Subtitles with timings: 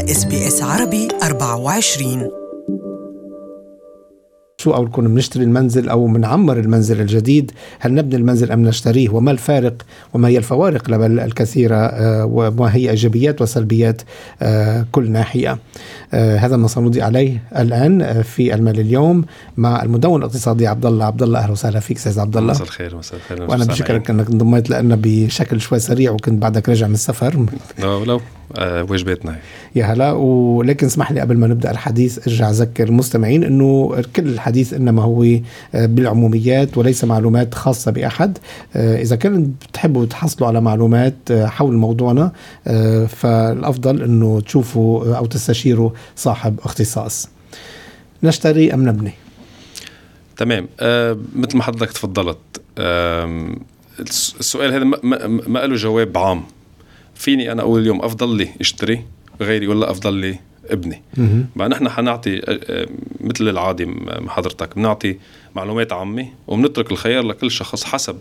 [0.00, 2.45] إس بي إس عربي 24
[4.66, 9.30] شو أو نكون بنشتري المنزل أو بنعمر المنزل الجديد هل نبني المنزل أم نشتريه؟ وما
[9.30, 9.82] الفارق؟
[10.14, 14.02] وما هي الفوارق الكثيرة؟ آه، وما هي إيجابيات وسلبيات؟
[14.42, 15.58] آه، كل ناحية.
[16.14, 19.24] آه، هذا ما سنضيء عليه الآن في المال اليوم
[19.56, 22.96] مع المدون الاقتصادي عبد الله عبد الله أهلا وسهلا فيك أستاذ عبد الله مساء الخير
[22.96, 23.50] مساء الخير.
[23.50, 27.46] وأنا بشكرك أنك انضميت لنا بشكل شوي سريع وكنت بعدك راجع من السفر.
[27.78, 28.20] لو لو
[28.58, 29.36] آه واجباتنا.
[29.74, 30.12] يا هلا.
[30.12, 35.24] ولكن اسمح لي قبل ما نبدأ الحديث ارجع اذكر المستمعين إنه كل الحديث إنما هو
[35.24, 35.40] آه،
[35.86, 38.38] بالعموميات وليس معلومات خاصة بأحد.
[38.76, 42.32] آه، إذا كان بتحبوا تحصلوا على معلومات آه، حول موضوعنا
[43.08, 47.28] فالأفضل إنه تشوفوا أو تستشيروا صاحب اختصاص.
[48.22, 49.12] نشتري أم نبني؟
[50.36, 50.68] تمام.
[50.80, 52.38] آه مثل ما حضرتك تفضلت.
[52.78, 53.56] آه
[54.00, 54.84] السؤال هذا
[55.48, 56.42] ما له جواب عام.
[57.14, 59.02] فيني أنا أقول اليوم أفضل لي اشتري؟
[59.40, 60.38] غيري ولا أفضل لي
[60.70, 61.02] ابني.
[61.56, 62.40] بقى نحن حنعطي
[63.20, 63.88] مثل العادي
[64.28, 65.16] حضرتك بنعطي
[65.56, 68.16] معلومات عامة وبنترك الخيار لكل شخص حسب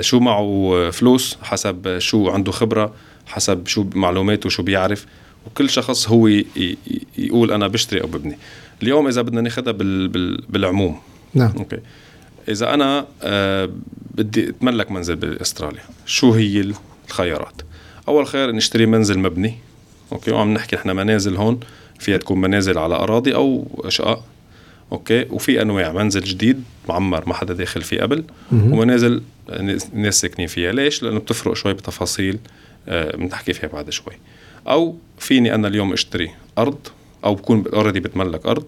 [0.00, 2.92] شو معه فلوس حسب شو عنده خبرة
[3.26, 5.06] حسب شو معلوماته شو بيعرف
[5.46, 6.28] وكل شخص هو
[7.18, 8.38] يقول أنا بشتري أو ببني.
[8.82, 9.72] اليوم إذا بدنا ناخذها
[10.48, 11.00] بالعموم.
[11.34, 11.52] نعم.
[11.58, 11.78] okay.
[12.48, 13.06] إذا أنا
[14.14, 16.72] بدي أتملك منزل باستراليا شو هي
[17.08, 17.62] الخيارات؟
[18.08, 19.54] أول خيار نشتري منزل مبني.
[20.12, 21.60] okay؟ وعم نحكي إحنا منازل هون
[21.98, 24.24] فيها تكون منازل على أراضي أو شقق
[24.92, 28.24] okay؟ وفي أنواع منزل جديد معمر ما حدا داخل فيه قبل.
[28.52, 29.22] ومنازل
[29.92, 30.72] ناس ساكنين فيها.
[30.72, 32.38] ليش؟ لأنه بتفرق شوي بتفاصيل
[32.88, 34.12] آه بنحكي فيها بعد شوي.
[34.68, 36.78] أو فيني أنا اليوم أشتري أرض
[37.24, 38.64] أو بكون already بتملك أرض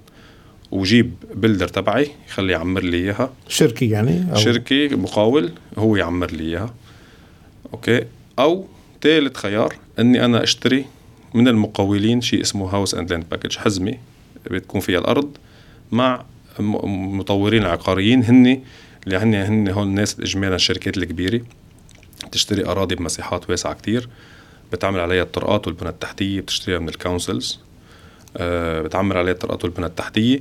[0.70, 3.32] وجيب builder تبعي يخلي يعمر لي إياها.
[3.48, 6.74] شركه يعني أو شركه مقاول هو يعمر لي إياها.
[7.72, 8.04] okay؟
[8.38, 8.66] أو
[9.02, 10.84] ثالث خيار إني أنا أشتري
[11.34, 13.94] من المقاولين شيء اسمه house and land package حزمة
[14.50, 15.36] بتكون فيها الأرض
[15.92, 16.24] مع
[16.58, 18.60] مطورين عقاريين هن
[19.06, 21.40] اللي هن هن هون الناس اجمالا الشركات الكبيرة.
[22.32, 24.08] تشتري أراضي بمساحات واسعة كتير.
[24.72, 27.60] بتعمل عليها الطرقات والبنى التحتية بتشتريها من ال councils
[28.36, 30.40] أه عليها الطرقات والبنى التحتية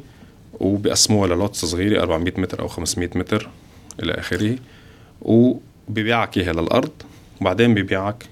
[0.60, 3.50] وبيقسموها ل lots صغيرة 400 متر أو 500 متر
[4.04, 4.56] إلى آخره.
[5.22, 6.92] وبيبيعك إياها للأرض.
[7.42, 8.26] وبعدين بيبيعك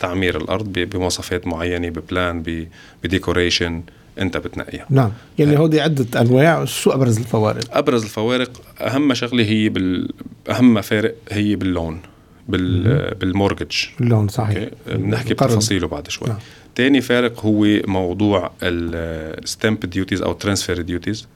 [0.00, 2.66] تعمير الأرض بمواصفات معينة ب plan
[3.04, 3.82] ب decoration
[4.20, 4.86] أنت بتنقيها.
[4.90, 5.12] نعم.
[5.38, 5.58] يعني آه.
[5.58, 6.64] هودي عدة أنواع.
[6.64, 8.50] شو أبرز الفوارق؟ أبرز الفوارق
[8.80, 10.08] أهم شغلة هي بال
[10.50, 13.76] أهم فارق هي بال loan بال بال mortgage.
[14.00, 14.68] ال loan صحيح.
[14.86, 16.28] بنحكي بتفاصيله بعد شوي.
[16.28, 16.38] نعم.
[16.74, 21.26] تاني فارق هو موضوع ال stamp duties أو transfer duties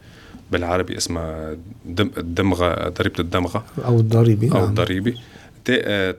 [0.52, 1.56] بالعربي اسمها
[1.98, 3.64] الدمغة ضريبة الدمغة.
[3.84, 4.68] أو الضريبة أو نعم.
[4.68, 5.14] الضريبة.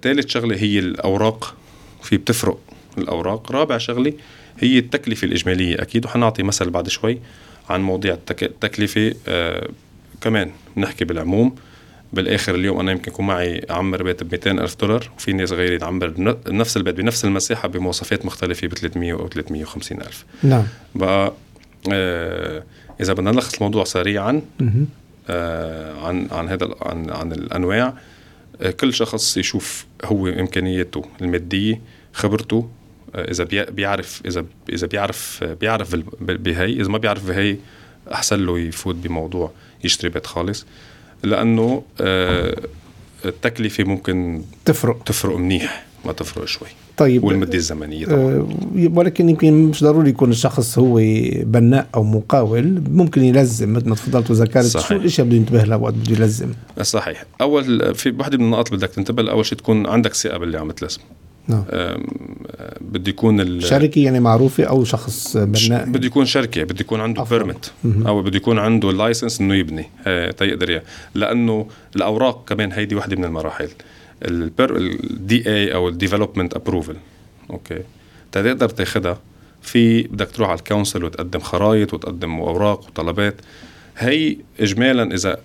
[0.02, 1.56] ثالث شغلة هي الأوراق.
[2.04, 2.58] في بتفرق
[2.98, 3.52] الأوراق.
[3.52, 4.14] رابع شغلة
[4.60, 5.82] هي التكلفة الإجمالية.
[5.82, 7.20] أكيد وحنعطي مثل بعد شوي
[7.70, 9.14] عن مواضيع التكلفة.
[9.28, 9.70] آه
[10.22, 11.56] كمان بنحكي بالعموم.
[12.14, 15.78] بالآخر اليوم أنا يمكن يكون معي اعمر بيت ب 200 ألف دولار وفي ناس غيري
[15.78, 16.14] تعمر
[16.48, 20.26] نفس البيت بنفس المساحة بمواصفات مختلفة ب 300 أو 350 ألف.
[20.44, 20.64] نعم.
[20.96, 21.34] بقى
[21.94, 22.64] آه
[23.02, 24.42] إذا بدنا نلخص الموضوع سريعا
[25.30, 27.88] آه عن عن هذا عن عن الأنواع.
[27.88, 27.94] آه
[28.80, 31.82] كل شخص يشوف هو إمكانياته المادية
[32.14, 32.70] خبرته
[33.16, 37.58] آه إذا بيعرف اذا إذا بيعرف بيعرف بهي إذا ما بيعرف بهي
[38.12, 39.52] أحسن له يفوت بموضوع
[39.84, 40.66] يشتري بيت خالص
[41.24, 42.56] لأنه آه
[43.26, 45.04] التكلفة ممكن تفرق.
[45.04, 46.68] تفرق منيح ما تفرق شوي.
[46.98, 48.20] طيب والمدة الزمنية طبعا.
[48.20, 48.48] أه
[48.94, 51.00] ولكن يمكن مش ضروري يكون الشخص هو
[51.44, 52.82] بناء أو مقاول.
[52.92, 56.50] ممكن يلزم مثل ما تفضلت وذكرت شو الإشياء بده ينتبه لها وقت بده يلزم؟
[56.82, 57.26] صحيح.
[57.42, 61.00] أول في وحده من النقاط بدك تنتبه أول شيء تكون عندك ثقة باللي عم تلزم.
[61.48, 61.64] نعم.
[62.82, 67.72] بده يكون شركة يعني معروفة أو شخص بناء؟ بده يكون شركة بده يكون عنده permit
[67.86, 69.86] أو بده يكون عنده ال license إنه يبني.
[70.38, 70.82] تيقدر
[71.16, 73.70] لأنه الأوراق كمان هيدي وحده من المراحل.
[74.26, 76.96] ال DA أو ال development approval
[77.50, 77.82] okay.
[78.32, 79.20] تقدر تاخذها
[79.62, 83.36] في بدك تروح على ال council وتقدم خرائط وتقدم أوراق وطلبات.
[83.98, 85.40] هي اجمالا إذا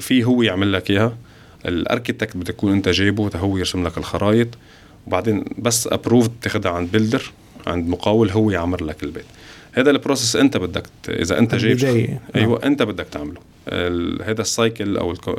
[0.00, 1.16] في هو يعمل لك إياها.
[1.66, 4.48] ال architect بدك تكون أنت جايبه هو يرسم لك الخرائط
[5.06, 7.32] وبعدين بس approve تاخذها عند builder
[7.66, 9.24] عند مقاول هو يعمر لك البيت.
[9.72, 12.18] هذا ال process أنت بدك إذا أنت جايب جاي.
[12.36, 12.64] أيوه نعم.
[12.64, 13.40] أنت بدك تعمله.
[14.24, 15.36] هذا ال cycle أو الكو...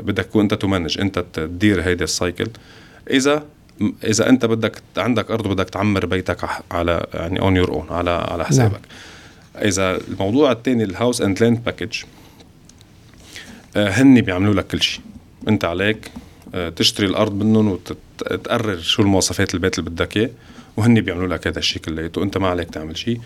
[0.00, 2.48] بدك تكون انت ت manage انت تدير هيدا ال cycle.
[3.10, 3.44] إذا
[4.04, 6.38] إذا انت بدك عندك أرض بدك تعمر بيتك
[6.70, 8.72] على يعني on your own على على حسابك.
[8.72, 9.66] نعم.
[9.66, 12.02] إذا الموضوع الثاني ال house and land package
[13.76, 15.00] هن بيعملوا لك كل شيء
[15.48, 16.10] انت عليك
[16.54, 20.30] آه، تشتري الأرض منهم وتقرر شو المواصفات البيت اللي بدك إياه
[20.76, 22.22] وهن بيعملوا لك هذا الشيء كلياته.
[22.22, 23.20] انت ما عليك تعمل شيء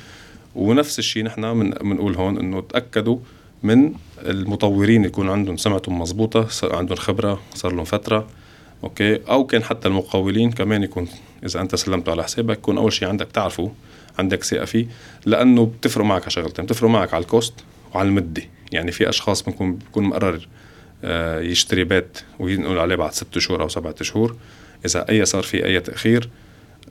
[0.55, 3.19] ونفس الشيء نحن من بنقول هون إنه تأكدوا
[3.62, 8.27] من المطورين يكون عندهم سمعتهم مضبوطة عندهم خبرة صار لهم فترة
[8.85, 11.09] okay؟ أو كان حتى المقاولين كمان يكون
[11.47, 13.73] إذا أنت سلمته على حسابك يكون أول شيء عندك تعرفه
[14.19, 14.87] عندك ثقة فيه
[15.27, 17.55] لأنه بتفرق معك على شغلتين بتفرق معك على ال cost
[17.95, 18.43] وعلى المدة.
[18.73, 20.49] يعني في أشخاص بنكون بيكون مقرر
[21.05, 24.37] آه، يشتري بيت وينقل عليه بعد ست شهور أو سبعة شهور.
[24.87, 26.29] إذا اي صار في أي تأخير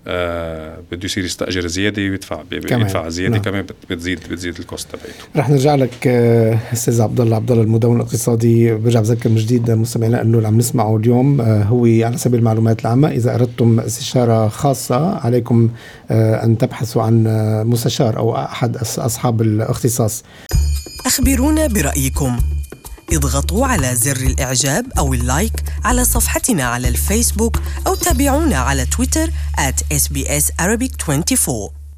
[0.09, 3.41] آه بده يصير يستأجر زيادة ويدفع يدفع زيادة نعم.
[3.41, 7.95] كمان بتزيد بتزيد الكوست تبعته رح نرجع لك آه، أستاذ عبد الله عبد الله المدون
[7.95, 8.75] الاقتصادي.
[8.75, 12.81] برجع بذكر من جديد مستمعينا إنه اللي عم نسمعه اليوم آه هو على سبيل المعلومات
[12.81, 13.07] العامة.
[13.07, 15.69] إذا أردتم استشارة خاصة عليكم
[16.11, 17.23] أن تبحثوا عن
[17.67, 20.23] مستشار أو أحد أصحاب الاختصاص.
[21.05, 22.37] أخبرونا برأيكم.
[23.13, 29.83] اضغطوا على زر الإعجاب أو اللايك على صفحتنا على الفيسبوك أو تابعونا على تويتر at
[29.93, 31.78] SBS Arabic 24